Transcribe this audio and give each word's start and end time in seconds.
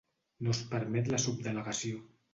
No 0.47 0.53
es 0.57 0.61
permet 0.71 1.13
la 1.15 1.19
subdelegació. 1.27 2.05